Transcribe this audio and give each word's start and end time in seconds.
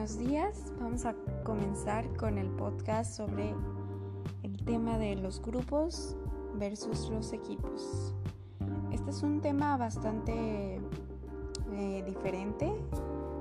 buenos 0.00 0.18
días. 0.18 0.72
Vamos 0.80 1.04
a 1.04 1.14
comenzar 1.44 2.08
con 2.16 2.38
el 2.38 2.48
podcast 2.52 3.14
sobre 3.14 3.54
el 4.42 4.64
tema 4.64 4.96
de 4.96 5.14
los 5.14 5.42
grupos 5.42 6.16
versus 6.54 7.10
los 7.10 7.34
equipos. 7.34 8.14
Este 8.92 9.10
es 9.10 9.22
un 9.22 9.42
tema 9.42 9.76
bastante 9.76 10.80
eh, 11.74 12.02
diferente. 12.06 12.72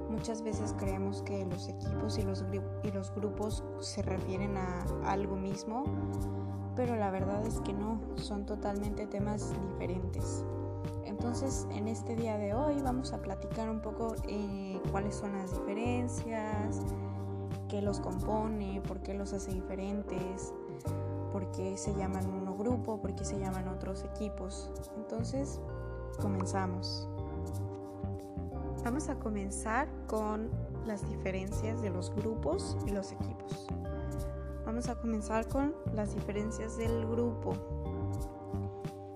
Muchas 0.09 0.41
veces 0.41 0.75
creemos 0.77 1.21
que 1.21 1.45
los 1.45 1.69
equipos 1.69 2.17
y 2.17 2.23
los, 2.23 2.43
y 2.83 2.91
los 2.91 3.15
grupos 3.15 3.63
se 3.79 4.01
refieren 4.01 4.57
a 4.57 4.83
algo 5.05 5.37
mismo, 5.37 5.85
pero 6.75 6.97
la 6.97 7.09
verdad 7.09 7.41
es 7.47 7.61
que 7.61 7.71
no, 7.71 8.01
son 8.15 8.45
totalmente 8.45 9.07
temas 9.07 9.53
diferentes. 9.71 10.43
Entonces, 11.05 11.67
en 11.71 11.87
este 11.87 12.15
día 12.15 12.37
de 12.37 12.53
hoy 12.53 12.81
vamos 12.81 13.13
a 13.13 13.21
platicar 13.21 13.69
un 13.69 13.81
poco 13.81 14.15
eh, 14.27 14.79
cuáles 14.91 15.15
son 15.15 15.33
las 15.33 15.51
diferencias, 15.51 16.81
qué 17.67 17.81
los 17.81 17.99
compone, 17.99 18.81
por 18.87 19.01
qué 19.01 19.13
los 19.13 19.33
hace 19.33 19.51
diferentes, 19.51 20.53
por 21.31 21.49
qué 21.51 21.77
se 21.77 21.93
llaman 21.95 22.25
uno 22.27 22.55
grupo, 22.55 23.01
por 23.01 23.15
qué 23.15 23.25
se 23.25 23.39
llaman 23.39 23.67
otros 23.67 24.03
equipos. 24.03 24.69
Entonces, 24.97 25.59
comenzamos. 26.21 27.07
Vamos 28.83 29.09
a 29.09 29.15
comenzar 29.19 29.89
con 30.07 30.49
las 30.85 31.07
diferencias 31.07 31.81
de 31.81 31.89
los 31.89 32.13
grupos 32.15 32.77
y 32.87 32.91
los 32.91 33.11
equipos. 33.11 33.67
Vamos 34.65 34.87
a 34.87 34.95
comenzar 34.95 35.47
con 35.47 35.73
las 35.93 36.13
diferencias 36.13 36.77
del 36.77 37.05
grupo. 37.07 37.53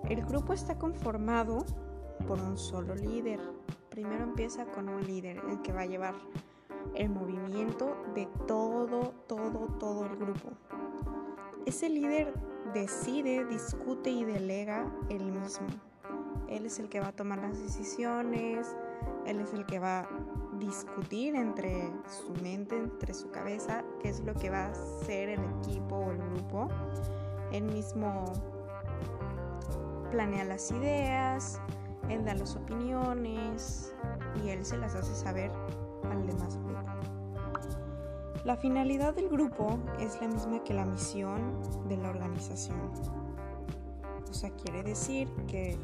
El 0.09 0.25
grupo 0.25 0.51
está 0.53 0.77
conformado 0.77 1.65
por 2.27 2.39
un 2.39 2.57
solo 2.57 2.93
líder. 2.93 3.39
Primero 3.89 4.23
empieza 4.23 4.65
con 4.65 4.89
un 4.89 5.05
líder, 5.05 5.41
el 5.49 5.61
que 5.61 5.71
va 5.71 5.81
a 5.81 5.85
llevar 5.85 6.15
el 6.95 7.09
movimiento 7.09 7.95
de 8.13 8.27
todo, 8.45 9.13
todo, 9.27 9.67
todo 9.79 10.05
el 10.05 10.15
grupo. 10.17 10.49
Ese 11.65 11.89
líder 11.89 12.33
decide, 12.73 13.45
discute 13.45 14.09
y 14.09 14.25
delega 14.25 14.91
él 15.09 15.31
mismo. 15.31 15.67
Él 16.49 16.65
es 16.65 16.79
el 16.79 16.89
que 16.89 16.99
va 16.99 17.07
a 17.07 17.15
tomar 17.15 17.39
las 17.39 17.57
decisiones, 17.57 18.75
él 19.25 19.39
es 19.39 19.53
el 19.53 19.65
que 19.65 19.79
va 19.79 20.01
a 20.01 20.09
discutir 20.59 21.35
entre 21.35 21.91
su 22.05 22.33
mente, 22.43 22.77
entre 22.77 23.13
su 23.13 23.31
cabeza, 23.31 23.83
qué 24.01 24.09
es 24.09 24.19
lo 24.19 24.33
que 24.33 24.49
va 24.49 24.65
a 24.65 24.71
hacer 24.71 25.29
el 25.29 25.41
equipo 25.61 25.95
o 25.95 26.11
el 26.11 26.17
grupo. 26.17 26.67
Él 27.51 27.63
mismo 27.63 28.52
planea 30.13 30.43
las 30.43 30.69
ideas, 30.69 31.59
él 32.07 32.23
da 32.23 32.35
las 32.35 32.55
opiniones 32.55 33.95
y 34.43 34.49
él 34.49 34.63
se 34.63 34.77
las 34.77 34.93
hace 34.93 35.15
saber 35.15 35.51
al 36.11 36.27
demás 36.27 36.55
grupo. 36.55 36.83
La 38.45 38.55
finalidad 38.55 39.15
del 39.15 39.27
grupo 39.27 39.79
es 39.99 40.21
la 40.21 40.27
misma 40.27 40.63
que 40.63 40.75
la 40.75 40.85
misión 40.85 41.59
de 41.89 41.97
la 41.97 42.11
organización. 42.11 42.77
O 44.29 44.33
sea, 44.35 44.51
quiere 44.51 44.83
decir 44.83 45.27
que 45.47 45.79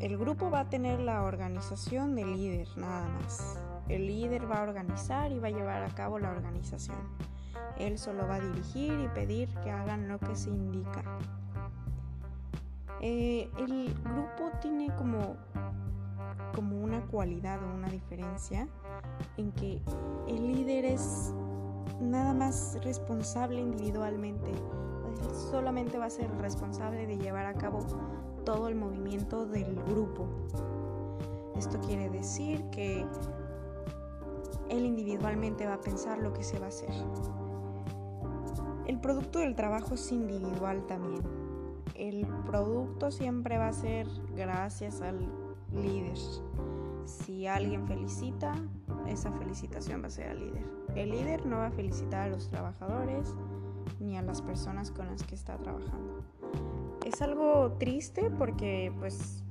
el 0.00 0.18
grupo 0.18 0.50
va 0.50 0.60
a 0.60 0.68
tener 0.68 0.98
la 0.98 1.22
organización 1.22 2.16
del 2.16 2.32
líder, 2.32 2.66
nada 2.76 3.08
más. 3.10 3.60
El 3.88 4.08
líder 4.08 4.50
va 4.50 4.58
a 4.58 4.62
organizar 4.64 5.30
y 5.30 5.38
va 5.38 5.46
a 5.46 5.52
llevar 5.52 5.84
a 5.84 5.94
cabo 5.94 6.18
la 6.18 6.32
organización. 6.32 6.98
Él 7.78 7.96
solo 7.96 8.26
va 8.26 8.36
a 8.36 8.40
dirigir 8.40 8.98
y 8.98 9.06
pedir 9.14 9.48
que 9.62 9.70
hagan 9.70 10.08
lo 10.08 10.18
que 10.18 10.34
se 10.34 10.50
indica. 10.50 11.04
Eh, 13.00 13.48
el 13.58 13.94
grupo 14.02 14.50
tiene 14.60 14.94
como, 14.96 15.36
como 16.54 16.82
una 16.82 17.00
cualidad 17.06 17.62
o 17.62 17.74
una 17.74 17.88
diferencia 17.88 18.68
en 19.36 19.52
que 19.52 19.80
el 20.26 20.52
líder 20.52 20.84
es 20.84 21.32
nada 22.00 22.34
más 22.34 22.76
responsable 22.82 23.60
individualmente. 23.60 24.50
Él 24.50 25.34
solamente 25.50 25.96
va 25.98 26.06
a 26.06 26.10
ser 26.10 26.28
responsable 26.38 27.06
de 27.06 27.18
llevar 27.18 27.46
a 27.46 27.54
cabo 27.54 27.86
todo 28.44 28.68
el 28.68 28.74
movimiento 28.74 29.46
del 29.46 29.76
grupo. 29.84 30.26
Esto 31.56 31.78
quiere 31.80 32.10
decir 32.10 32.64
que 32.70 33.06
él 34.70 34.84
individualmente 34.84 35.66
va 35.66 35.74
a 35.74 35.80
pensar 35.80 36.18
lo 36.18 36.32
que 36.32 36.42
se 36.42 36.58
va 36.58 36.66
a 36.66 36.68
hacer. 36.68 36.90
El 38.86 38.98
producto 39.00 39.38
del 39.38 39.54
trabajo 39.54 39.94
es 39.94 40.10
individual 40.10 40.84
también 40.86 41.47
el 41.98 42.26
producto 42.46 43.10
siempre 43.10 43.58
va 43.58 43.68
a 43.68 43.72
ser 43.72 44.06
gracias 44.36 45.02
al 45.02 45.18
líder. 45.72 46.16
Si 47.04 47.46
alguien 47.46 47.86
felicita, 47.86 48.54
esa 49.06 49.32
felicitación 49.32 50.02
va 50.02 50.06
a 50.06 50.10
ser 50.10 50.28
al 50.28 50.38
líder. 50.38 50.64
El 50.94 51.10
líder 51.10 51.44
no 51.44 51.56
va 51.56 51.66
a 51.66 51.70
felicitar 51.70 52.28
a 52.28 52.30
los 52.30 52.48
trabajadores 52.48 53.34
ni 53.98 54.16
a 54.16 54.22
las 54.22 54.42
personas 54.42 54.90
con 54.90 55.06
las 55.06 55.24
que 55.24 55.34
está 55.34 55.58
trabajando. 55.58 56.22
Es 57.04 57.20
algo 57.20 57.72
triste 57.78 58.30
porque 58.30 58.92
pues 58.98 59.42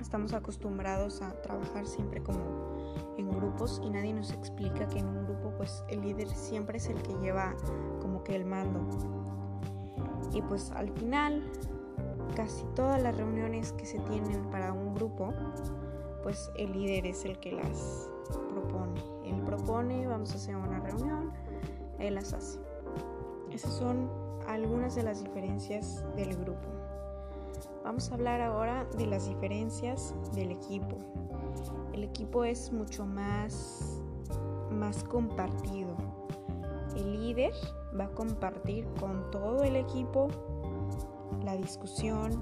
estamos 0.00 0.32
acostumbrados 0.32 1.22
a 1.22 1.32
trabajar 1.42 1.86
siempre 1.86 2.22
como 2.22 2.74
en 3.16 3.30
grupos 3.30 3.80
y 3.82 3.90
nadie 3.90 4.12
nos 4.12 4.32
explica 4.32 4.86
que 4.88 4.98
en 5.00 5.08
un 5.08 5.24
grupo 5.24 5.52
pues 5.56 5.82
el 5.88 6.02
líder 6.02 6.28
siempre 6.28 6.78
es 6.78 6.88
el 6.88 7.02
que 7.02 7.14
lleva 7.14 7.54
como 8.00 8.22
que 8.22 8.36
el 8.36 8.44
mando 8.44 9.23
y 10.32 10.42
pues 10.42 10.70
al 10.72 10.90
final, 10.90 11.42
casi 12.36 12.64
todas 12.74 13.02
las 13.02 13.16
reuniones 13.16 13.72
que 13.72 13.86
se 13.86 13.98
tienen 14.00 14.44
para 14.50 14.72
un 14.72 14.94
grupo, 14.94 15.32
pues 16.22 16.50
el 16.56 16.72
líder 16.72 17.06
es 17.06 17.24
el 17.24 17.38
que 17.38 17.52
las 17.52 18.08
propone. 18.50 19.00
Él 19.24 19.40
propone, 19.42 20.06
vamos 20.06 20.32
a 20.32 20.36
hacer 20.36 20.56
una 20.56 20.80
reunión, 20.80 21.32
él 21.98 22.14
las 22.14 22.32
hace. 22.32 22.58
Esas 23.50 23.72
son 23.74 24.10
algunas 24.48 24.94
de 24.94 25.02
las 25.02 25.22
diferencias 25.22 26.04
del 26.16 26.36
grupo. 26.36 26.68
Vamos 27.84 28.10
a 28.10 28.14
hablar 28.14 28.40
ahora 28.40 28.86
de 28.96 29.06
las 29.06 29.28
diferencias 29.28 30.14
del 30.34 30.50
equipo. 30.50 30.96
El 31.92 32.02
equipo 32.02 32.44
es 32.44 32.72
mucho 32.72 33.06
más, 33.06 34.00
más 34.70 35.04
compartido. 35.04 35.94
El 36.96 37.20
líder 37.20 37.52
va 37.98 38.04
a 38.04 38.10
compartir 38.10 38.86
con 39.00 39.30
todo 39.30 39.62
el 39.62 39.76
equipo 39.76 40.28
la 41.44 41.56
discusión, 41.56 42.32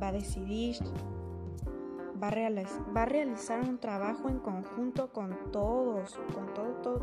va 0.00 0.08
a 0.08 0.12
decidir, 0.12 0.76
va 2.22 2.28
a, 2.28 2.92
va 2.96 3.02
a 3.02 3.06
realizar 3.06 3.60
un 3.60 3.78
trabajo 3.78 4.28
en 4.28 4.38
conjunto 4.38 5.12
con 5.12 5.36
todos, 5.52 6.18
con 6.34 6.52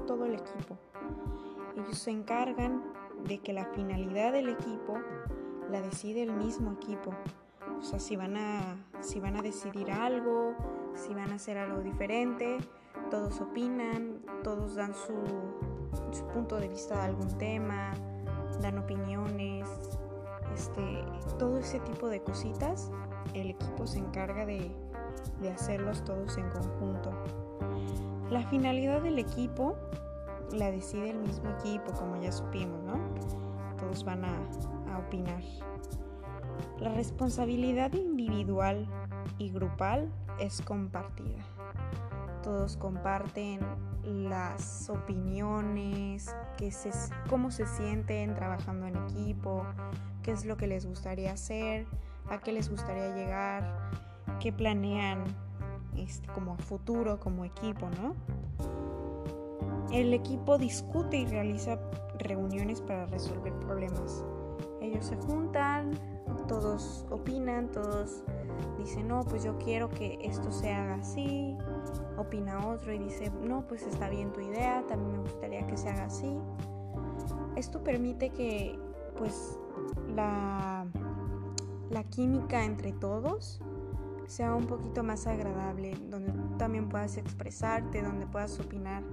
todo 0.05 0.25
el 0.25 0.35
equipo. 0.35 0.77
Ellos 1.75 1.97
se 1.97 2.11
encargan 2.11 2.83
de 3.25 3.39
que 3.39 3.53
la 3.53 3.65
finalidad 3.65 4.33
del 4.33 4.49
equipo 4.49 4.97
la 5.69 5.81
decide 5.81 6.23
el 6.23 6.33
mismo 6.33 6.73
equipo. 6.73 7.11
O 7.79 7.83
sea, 7.83 7.99
si 7.99 8.15
van 8.15 8.35
a, 8.37 8.77
si 9.01 9.19
van 9.19 9.37
a 9.37 9.41
decidir 9.41 9.91
algo, 9.91 10.55
si 10.95 11.13
van 11.13 11.31
a 11.31 11.35
hacer 11.35 11.57
algo 11.57 11.81
diferente, 11.81 12.57
todos 13.11 13.39
opinan, 13.41 14.19
todos 14.43 14.75
dan 14.75 14.93
su, 14.93 15.13
su 16.11 16.25
punto 16.27 16.57
de 16.57 16.67
vista 16.67 16.95
de 16.95 17.01
algún 17.01 17.37
tema, 17.37 17.93
dan 18.61 18.77
opiniones, 18.77 19.67
este, 20.53 21.03
todo 21.37 21.57
ese 21.59 21.79
tipo 21.81 22.07
de 22.07 22.21
cositas, 22.21 22.91
el 23.33 23.51
equipo 23.51 23.85
se 23.85 23.99
encarga 23.99 24.45
de, 24.45 24.71
de 25.41 25.51
hacerlos 25.51 26.03
todos 26.03 26.37
en 26.37 26.49
conjunto. 26.49 27.11
La 28.29 28.41
finalidad 28.47 29.01
del 29.01 29.19
equipo 29.19 29.75
la 30.51 30.71
decide 30.71 31.11
el 31.11 31.19
mismo 31.19 31.49
equipo, 31.59 31.91
como 31.93 32.19
ya 32.21 32.31
supimos, 32.31 32.83
¿no? 32.83 32.99
Todos 33.77 34.03
van 34.03 34.25
a, 34.25 34.35
a 34.93 34.99
opinar. 34.99 35.41
La 36.79 36.93
responsabilidad 36.93 37.93
individual 37.93 38.87
y 39.37 39.51
grupal 39.51 40.11
es 40.39 40.61
compartida. 40.61 41.43
Todos 42.47 42.77
comparten 42.77 43.59
las 44.05 44.89
opiniones, 44.89 46.33
cómo 47.29 47.51
se 47.51 47.67
sienten 47.67 48.35
trabajando 48.35 48.87
en 48.87 48.95
equipo, 48.95 49.65
qué 50.23 50.31
es 50.31 50.45
lo 50.45 50.55
que 50.55 50.65
les 50.65 50.85
gustaría 50.85 51.33
hacer, 51.33 51.87
a 52.29 52.37
qué 52.37 52.53
les 52.53 52.69
gustaría 52.69 53.13
llegar, 53.13 53.91
qué 54.39 54.53
planean 54.53 55.25
este, 55.97 56.29
como 56.29 56.55
futuro, 56.55 57.19
como 57.19 57.43
equipo, 57.43 57.89
¿no? 58.01 58.15
El 59.91 60.13
equipo 60.13 60.57
discute 60.57 61.17
y 61.17 61.25
realiza 61.25 61.77
reuniones 62.17 62.79
para 62.79 63.07
resolver 63.07 63.51
problemas. 63.59 64.23
Ellos 64.79 65.05
se 65.05 65.17
juntan, 65.17 65.91
todos 66.47 67.05
opinan, 67.09 67.69
todos 67.73 68.23
dicen, 68.77 69.09
no, 69.09 69.25
pues 69.25 69.43
yo 69.43 69.57
quiero 69.57 69.89
que 69.89 70.17
esto 70.21 70.49
se 70.49 70.71
haga 70.71 70.95
así, 70.95 71.57
opina 72.17 72.67
otro 72.67 72.93
y 72.93 72.99
dice, 72.99 73.31
no, 73.43 73.67
pues 73.67 73.83
está 73.83 74.09
bien 74.09 74.31
tu 74.33 74.41
idea, 74.41 74.83
también 74.87 75.13
me 75.13 75.19
gustaría 75.19 75.65
que 75.67 75.77
se 75.77 75.89
haga 75.89 76.05
así. 76.05 76.37
Esto 77.55 77.83
permite 77.83 78.29
que 78.29 78.77
pues 79.17 79.57
la, 80.15 80.85
la 81.89 82.03
química 82.05 82.63
entre 82.63 82.91
todos 82.91 83.61
sea 84.27 84.53
un 84.53 84.67
poquito 84.67 85.03
más 85.03 85.25
agradable, 85.27 85.95
donde 86.09 86.33
también 86.57 86.89
puedas 86.89 87.17
expresarte, 87.17 88.01
donde 88.01 88.27
puedas 88.27 88.59
opinar 88.59 89.03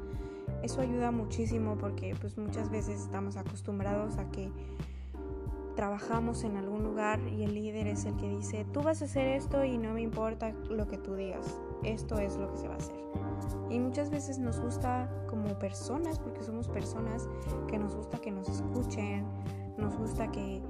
eso 0.65 0.81
ayuda 0.81 1.11
muchísimo 1.11 1.77
porque 1.77 2.17
pues 2.19 2.39
muchas 2.39 2.71
veces 2.71 3.01
estamos 3.01 3.37
acostumbrados 3.37 4.17
a 4.17 4.31
que 4.31 4.51
trabajamos 5.77 6.45
en 6.45 6.57
algún 6.57 6.83
lugar 6.83 7.21
y 7.29 7.43
el 7.43 7.55
líder 7.55 7.87
es 7.87 8.07
el 8.07 8.17
que 8.17 8.29
dice, 8.29 8.65
tú 8.73 8.83
vas 8.83 9.03
a 9.03 9.07
hacer 9.07 9.29
esto 9.29 9.65
y 9.65 9.77
no 9.77 9.93
me 9.93 10.01
importa 10.01 10.53
lo 10.71 10.87
que 10.87 10.97
tú 10.97 11.15
digas, 11.17 11.61
esto 11.85 12.19
es 12.19 12.37
lo 12.37 12.51
que 12.51 12.59
se 12.59 12.69
va 12.69 12.75
a 12.75 12.79
hacer. 12.79 12.97
Y 13.71 13.79
muchas 13.79 14.11
veces 14.11 14.39
nos 14.39 14.61
gusta 14.61 15.09
como 15.29 15.49
personas, 15.59 16.19
porque 16.19 16.43
somos 16.43 16.69
personas, 16.69 17.29
que 17.69 17.79
nos 17.79 17.95
gusta 17.95 18.19
que 18.19 18.31
nos 18.31 18.49
escuchen, 18.49 19.25
nos 19.77 19.97
gusta 19.97 20.31
que 20.31 20.63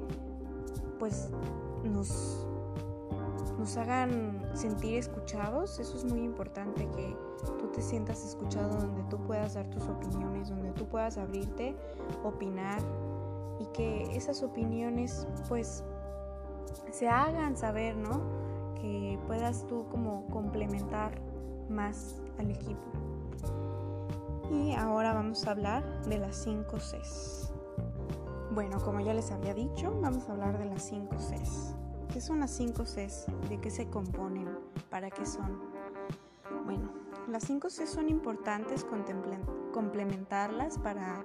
pues 0.98 1.30
nos, 1.84 2.46
nos 3.58 3.76
hagan 3.76 4.42
sentir 4.54 4.96
escuchados. 4.96 5.78
Eso 5.78 5.96
es 5.96 6.04
muy 6.04 6.20
importante 6.22 6.88
que 6.90 7.16
tú 7.58 7.66
te 7.68 7.82
sientas 7.82 8.24
escuchado, 8.24 8.78
donde 8.78 9.02
tú 9.04 9.18
puedas 9.18 9.54
dar 9.54 9.68
tus 9.70 9.86
opiniones, 9.88 10.48
donde 10.48 10.70
tú 10.72 10.86
puedas 10.86 11.18
abrirte, 11.18 11.76
opinar 12.22 12.80
y 13.60 13.66
que 13.66 14.16
esas 14.16 14.42
opiniones 14.42 15.26
pues 15.48 15.84
se 16.90 17.08
hagan 17.08 17.56
saber, 17.56 17.96
¿no? 17.96 18.43
Puedas 19.26 19.66
tú 19.66 19.86
como 19.90 20.26
complementar 20.26 21.12
más 21.68 22.22
al 22.38 22.50
equipo. 22.50 22.82
Y 24.50 24.72
ahora 24.74 25.14
vamos 25.14 25.46
a 25.46 25.52
hablar 25.52 26.04
de 26.04 26.18
las 26.18 26.36
5 26.36 26.76
Cs. 26.76 27.52
Bueno, 28.52 28.78
como 28.80 29.00
ya 29.00 29.14
les 29.14 29.32
había 29.32 29.54
dicho, 29.54 29.98
vamos 30.00 30.28
a 30.28 30.32
hablar 30.32 30.58
de 30.58 30.66
las 30.66 30.82
5 30.82 31.16
Cs. 31.16 31.74
¿Qué 32.12 32.20
son 32.20 32.40
las 32.40 32.50
5 32.52 32.84
Cs? 32.84 33.26
¿De 33.48 33.58
qué 33.60 33.70
se 33.70 33.88
componen? 33.88 34.48
¿Para 34.90 35.10
qué 35.10 35.26
son? 35.26 35.60
Bueno, 36.64 36.90
las 37.28 37.44
5 37.44 37.68
Cs 37.68 37.88
son 37.88 38.08
importantes 38.08 38.86
complementarlas 39.72 40.78
para 40.78 41.24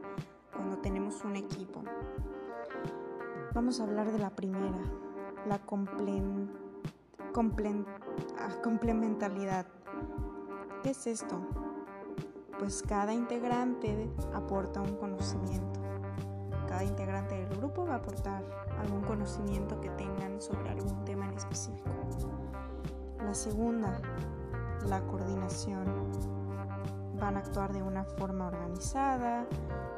cuando 0.55 0.77
tenemos 0.77 1.23
un 1.23 1.35
equipo. 1.35 1.83
Vamos 3.53 3.79
a 3.79 3.83
hablar 3.83 4.11
de 4.11 4.19
la 4.19 4.29
primera, 4.29 4.79
la 5.47 5.55
ah, 5.55 6.68
complementalidad. 8.63 9.65
¿Qué 10.83 10.89
es 10.89 11.07
esto? 11.07 11.39
Pues 12.57 12.83
cada 12.83 13.13
integrante 13.13 14.09
aporta 14.33 14.81
un 14.81 14.97
conocimiento. 14.97 15.79
Cada 16.67 16.83
integrante 16.83 17.35
del 17.35 17.57
grupo 17.57 17.85
va 17.85 17.93
a 17.93 17.97
aportar 17.97 18.43
algún 18.77 19.01
conocimiento 19.03 19.79
que 19.79 19.89
tengan 19.91 20.41
sobre 20.41 20.69
algún 20.69 21.05
tema 21.05 21.29
en 21.29 21.37
específico. 21.37 21.89
La 23.23 23.33
segunda, 23.33 24.01
la 24.85 25.01
coordinación. 25.07 25.85
Van 27.19 27.37
a 27.37 27.39
actuar 27.39 27.71
de 27.71 27.83
una 27.83 28.03
forma 28.03 28.47
organizada, 28.47 29.45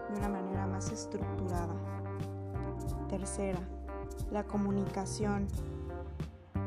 de 0.10 0.18
una 0.18 0.30
manera 0.30 0.68
más 0.68 0.92
estructurada. 0.92 1.74
Tercera, 3.10 3.60
la 4.32 4.44
comunicación. 4.44 5.48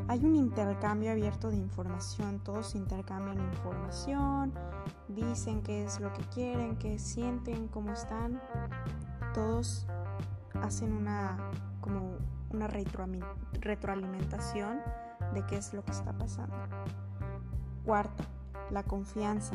Hay 0.06 0.22
un 0.22 0.36
intercambio 0.36 1.12
abierto 1.12 1.50
de 1.50 1.56
información, 1.56 2.38
todos 2.40 2.74
intercambian 2.74 3.40
información, 3.40 4.52
dicen 5.08 5.62
qué 5.62 5.84
es 5.84 5.98
lo 5.98 6.12
que 6.12 6.20
quieren, 6.24 6.76
qué 6.76 6.98
sienten, 6.98 7.68
cómo 7.68 7.92
están. 7.92 8.38
Todos 9.32 9.86
hacen 10.60 10.92
una 10.92 11.38
como 11.80 12.18
una 12.50 12.68
retroalimentación 12.68 14.82
de 15.32 15.46
qué 15.46 15.56
es 15.56 15.72
lo 15.72 15.82
que 15.82 15.92
está 15.92 16.12
pasando. 16.12 16.54
Cuarta, 17.84 18.24
la 18.70 18.82
confianza. 18.82 19.54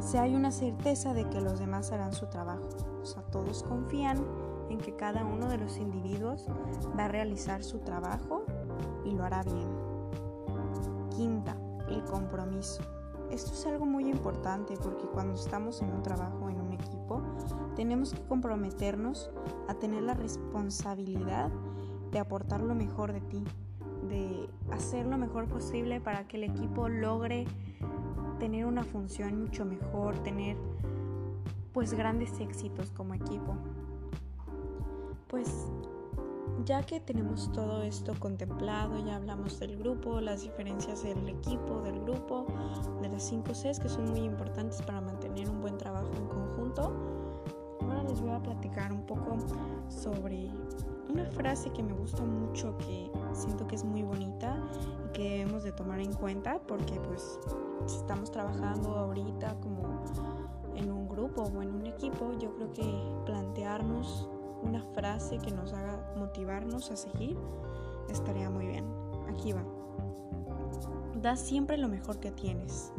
Si 0.00 0.16
hay 0.16 0.34
una 0.34 0.50
certeza 0.50 1.12
de 1.12 1.28
que 1.28 1.42
los 1.42 1.58
demás 1.58 1.92
harán 1.92 2.14
su 2.14 2.26
trabajo, 2.26 2.68
o 3.02 3.06
sea, 3.06 3.22
todos 3.24 3.62
confían 3.62 4.24
en 4.70 4.78
que 4.78 4.96
cada 4.96 5.24
uno 5.24 5.48
de 5.48 5.58
los 5.58 5.78
individuos 5.78 6.46
va 6.98 7.06
a 7.06 7.08
realizar 7.08 7.62
su 7.62 7.80
trabajo 7.80 8.44
y 9.04 9.12
lo 9.12 9.24
hará 9.24 9.42
bien. 9.42 9.68
Quinta, 11.10 11.56
el 11.88 12.04
compromiso. 12.04 12.82
Esto 13.30 13.52
es 13.52 13.66
algo 13.66 13.86
muy 13.86 14.08
importante 14.08 14.74
porque 14.82 15.06
cuando 15.06 15.34
estamos 15.34 15.80
en 15.82 15.92
un 15.92 16.02
trabajo, 16.02 16.48
en 16.48 16.60
un 16.60 16.72
equipo, 16.72 17.22
tenemos 17.74 18.12
que 18.12 18.22
comprometernos 18.22 19.30
a 19.68 19.74
tener 19.74 20.02
la 20.02 20.14
responsabilidad 20.14 21.50
de 22.12 22.18
aportar 22.18 22.62
lo 22.62 22.74
mejor 22.74 23.12
de 23.12 23.20
ti, 23.22 23.42
de 24.08 24.48
hacer 24.70 25.06
lo 25.06 25.18
mejor 25.18 25.48
posible 25.48 26.00
para 26.00 26.28
que 26.28 26.36
el 26.36 26.44
equipo 26.44 26.88
logre 26.88 27.46
tener 28.38 28.66
una 28.66 28.84
función 28.84 29.40
mucho 29.40 29.64
mejor, 29.64 30.18
tener 30.18 30.56
pues 31.72 31.92
grandes 31.92 32.38
éxitos 32.40 32.92
como 32.92 33.14
equipo 33.14 33.56
pues 35.34 35.66
ya 36.64 36.86
que 36.86 37.00
tenemos 37.00 37.50
todo 37.50 37.82
esto 37.82 38.14
contemplado, 38.20 39.04
ya 39.04 39.16
hablamos 39.16 39.58
del 39.58 39.76
grupo, 39.76 40.20
las 40.20 40.42
diferencias 40.42 41.02
del 41.02 41.28
equipo, 41.28 41.80
del 41.80 41.98
grupo, 42.02 42.46
de 43.02 43.08
las 43.08 43.24
5 43.24 43.50
Cs 43.50 43.80
que 43.80 43.88
son 43.88 44.12
muy 44.12 44.20
importantes 44.20 44.80
para 44.82 45.00
mantener 45.00 45.50
un 45.50 45.60
buen 45.60 45.76
trabajo 45.76 46.08
en 46.16 46.28
conjunto, 46.28 46.92
ahora 47.80 48.04
les 48.04 48.20
voy 48.20 48.30
a 48.30 48.40
platicar 48.40 48.92
un 48.92 49.04
poco 49.06 49.36
sobre 49.88 50.52
una 51.08 51.24
frase 51.32 51.68
que 51.72 51.82
me 51.82 51.94
gusta 51.94 52.22
mucho, 52.22 52.78
que 52.78 53.10
siento 53.32 53.66
que 53.66 53.74
es 53.74 53.82
muy 53.82 54.04
bonita 54.04 54.56
y 55.04 55.12
que 55.14 55.30
debemos 55.30 55.64
de 55.64 55.72
tomar 55.72 55.98
en 55.98 56.12
cuenta 56.12 56.60
porque 56.60 57.00
pues 57.00 57.40
estamos 57.86 58.30
trabajando 58.30 58.94
ahorita 58.94 59.56
como 59.60 60.04
en 60.76 60.92
un 60.92 61.08
grupo 61.08 61.42
o 61.42 61.60
en 61.60 61.74
un 61.74 61.86
equipo, 61.86 62.30
yo 62.38 62.54
creo 62.54 62.72
que 62.72 62.86
plantearnos 63.26 64.28
una 64.74 64.84
frase 64.92 65.38
que 65.38 65.52
nos 65.52 65.72
haga 65.72 66.12
motivarnos 66.16 66.90
a 66.90 66.96
seguir, 66.96 67.38
estaría 68.08 68.50
muy 68.50 68.66
bien. 68.66 68.84
Aquí 69.28 69.52
va. 69.52 69.62
Da 71.22 71.36
siempre 71.36 71.78
lo 71.78 71.88
mejor 71.88 72.18
que 72.18 72.32
tienes. 72.32 72.92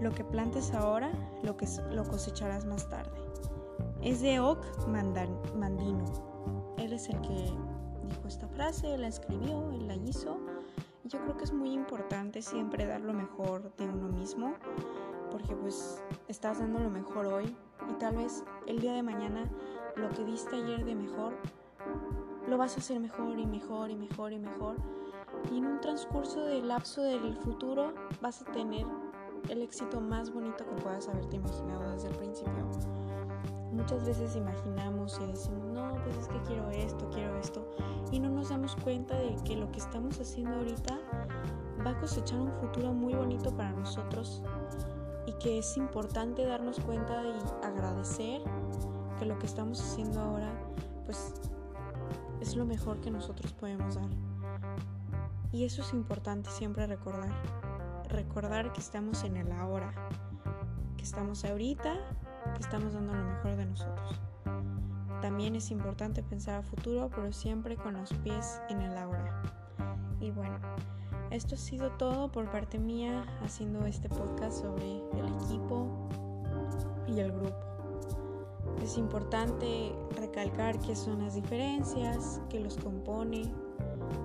Lo 0.00 0.10
que 0.12 0.24
plantes 0.24 0.72
ahora, 0.72 1.12
lo, 1.42 1.56
que, 1.58 1.66
lo 1.90 2.04
cosecharás 2.04 2.64
más 2.64 2.88
tarde. 2.88 3.12
Es 4.00 4.22
de 4.22 4.40
Ock 4.40 4.64
Mandino. 4.88 6.04
Él 6.78 6.94
es 6.94 7.08
el 7.10 7.20
que 7.20 7.52
dijo 8.08 8.26
esta 8.26 8.48
frase, 8.48 8.96
la 8.96 9.08
escribió, 9.08 9.70
él 9.72 9.86
la 9.86 9.96
hizo. 9.96 10.38
Yo 11.04 11.20
creo 11.20 11.36
que 11.36 11.44
es 11.44 11.52
muy 11.52 11.72
importante 11.72 12.40
siempre 12.40 12.86
dar 12.86 13.02
lo 13.02 13.12
mejor 13.12 13.76
de 13.76 13.88
uno 13.88 14.08
mismo, 14.08 14.54
porque 15.30 15.54
pues 15.54 16.02
estás 16.28 16.60
dando 16.60 16.78
lo 16.78 16.90
mejor 16.90 17.26
hoy 17.26 17.54
y 17.90 17.94
tal 17.98 18.16
vez 18.16 18.42
el 18.66 18.80
día 18.80 18.92
de 18.94 19.02
mañana 19.02 19.50
lo 19.96 20.08
que 20.10 20.24
diste 20.24 20.56
ayer 20.56 20.84
de 20.84 20.94
mejor, 20.94 21.34
lo 22.48 22.58
vas 22.58 22.76
a 22.76 22.80
hacer 22.80 23.00
mejor 23.00 23.38
y 23.38 23.46
mejor 23.46 23.90
y 23.90 23.96
mejor 23.96 24.32
y 24.32 24.38
mejor. 24.38 24.76
Y 25.50 25.58
en 25.58 25.66
un 25.66 25.80
transcurso 25.80 26.44
del 26.44 26.68
lapso 26.68 27.02
del 27.02 27.36
futuro 27.36 27.92
vas 28.20 28.42
a 28.42 28.44
tener 28.46 28.86
el 29.48 29.62
éxito 29.62 30.00
más 30.00 30.32
bonito 30.32 30.64
que 30.64 30.82
puedas 30.82 31.08
haberte 31.08 31.36
imaginado 31.36 31.90
desde 31.92 32.08
el 32.08 32.16
principio. 32.16 32.70
Muchas 33.72 34.04
veces 34.04 34.36
imaginamos 34.36 35.18
y 35.20 35.26
decimos, 35.26 35.64
no, 35.72 35.94
pues 36.04 36.16
es 36.16 36.28
que 36.28 36.40
quiero 36.42 36.68
esto, 36.70 37.08
quiero 37.10 37.36
esto. 37.38 37.66
Y 38.10 38.20
no 38.20 38.28
nos 38.28 38.50
damos 38.50 38.76
cuenta 38.76 39.16
de 39.16 39.34
que 39.44 39.56
lo 39.56 39.70
que 39.72 39.78
estamos 39.78 40.20
haciendo 40.20 40.56
ahorita 40.56 41.00
va 41.84 41.90
a 41.90 41.98
cosechar 41.98 42.38
un 42.38 42.52
futuro 42.52 42.92
muy 42.92 43.14
bonito 43.14 43.50
para 43.56 43.72
nosotros 43.72 44.42
y 45.26 45.32
que 45.34 45.58
es 45.58 45.76
importante 45.76 46.44
darnos 46.44 46.80
cuenta 46.80 47.22
y 47.24 47.66
agradecer 47.66 48.42
lo 49.24 49.38
que 49.38 49.46
estamos 49.46 49.80
haciendo 49.80 50.20
ahora 50.20 50.52
pues 51.04 51.34
es 52.40 52.56
lo 52.56 52.64
mejor 52.64 53.00
que 53.00 53.10
nosotros 53.10 53.52
podemos 53.52 53.94
dar. 53.94 54.10
Y 55.52 55.64
eso 55.64 55.82
es 55.82 55.92
importante 55.92 56.50
siempre 56.50 56.86
recordar. 56.86 57.30
Recordar 58.08 58.72
que 58.72 58.80
estamos 58.80 59.22
en 59.24 59.36
el 59.36 59.52
ahora, 59.52 59.92
que 60.96 61.04
estamos 61.04 61.44
ahorita, 61.44 61.94
que 62.54 62.60
estamos 62.60 62.94
dando 62.94 63.14
lo 63.14 63.24
mejor 63.24 63.56
de 63.56 63.66
nosotros. 63.66 64.20
También 65.20 65.54
es 65.54 65.70
importante 65.70 66.22
pensar 66.22 66.56
a 66.56 66.62
futuro, 66.62 67.10
pero 67.14 67.32
siempre 67.32 67.76
con 67.76 67.94
los 67.94 68.12
pies 68.14 68.60
en 68.68 68.82
el 68.82 68.96
ahora. 68.96 69.42
Y 70.20 70.30
bueno, 70.30 70.58
esto 71.30 71.54
ha 71.54 71.58
sido 71.58 71.90
todo 71.92 72.30
por 72.32 72.50
parte 72.50 72.78
mía 72.78 73.24
haciendo 73.42 73.86
este 73.86 74.08
podcast 74.08 74.62
sobre 74.62 74.98
el 75.12 75.26
equipo 75.44 76.08
y 77.06 77.20
el 77.20 77.32
grupo. 77.32 77.71
Es 78.80 78.96
importante 78.98 79.94
recalcar 80.16 80.78
qué 80.80 80.96
son 80.96 81.20
las 81.20 81.34
diferencias, 81.34 82.40
qué 82.48 82.60
los 82.60 82.76
compone, 82.76 83.52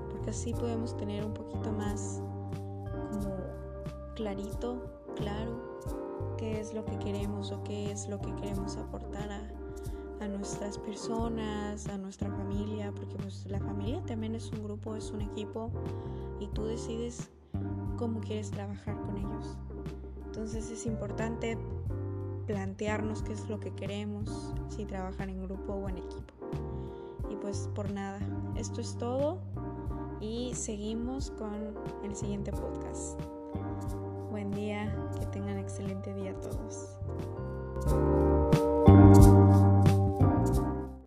porque 0.10 0.30
así 0.30 0.54
podemos 0.54 0.96
tener 0.98 1.26
un 1.26 1.34
poquito 1.34 1.72
más 1.72 2.22
como 3.12 3.36
clarito, 4.16 4.82
claro, 5.16 5.80
qué 6.38 6.60
es 6.60 6.74
lo 6.74 6.86
que 6.86 6.98
queremos 7.00 7.52
o 7.52 7.64
qué 7.64 7.92
es 7.92 8.08
lo 8.08 8.20
que 8.20 8.34
queremos 8.36 8.78
aportar 8.78 9.30
a, 9.32 10.28
nuestras 10.28 10.78
personas, 10.78 11.88
a 11.88 11.98
nuestra 11.98 12.30
familia, 12.30 12.92
porque 12.92 13.16
pues 13.16 13.46
la 13.46 13.60
familia 13.60 14.04
también 14.06 14.36
es 14.36 14.52
un 14.52 14.62
grupo, 14.62 14.96
es 14.96 15.12
un 15.12 15.22
equipo 15.22 15.72
y 16.40 16.48
tú 16.48 16.66
decides 16.66 17.30
cómo 17.98 18.20
quieres 18.20 18.52
trabajar 18.52 19.00
con 19.02 19.18
ellos. 19.18 19.58
Entonces 20.26 20.70
es 20.70 20.86
importante 20.86 21.58
plantearnos 22.48 23.22
qué 23.22 23.34
es 23.34 23.48
lo 23.50 23.60
que 23.60 23.72
queremos, 23.72 24.54
si 24.70 24.86
trabajar 24.86 25.30
en 25.30 25.44
grupo 25.44 25.74
o 25.74 25.90
en 25.90 25.98
equipo. 25.98 26.34
Y 27.30 27.36
pues 27.36 27.70
por 27.76 27.92
nada, 27.92 28.20
esto 28.56 28.82
es 28.82 28.98
todo 28.98 29.40
y 30.22 30.54
seguimos 30.56 31.32
con 31.32 31.76
el 32.04 32.16
siguiente 32.16 32.52
podcast. 32.52 33.20
Buen 34.32 34.50
día, 34.52 34.92
que 35.20 35.26
tengan 35.28 35.60
excelente 35.60 36.14
día 36.14 36.34
todos. 36.40 36.98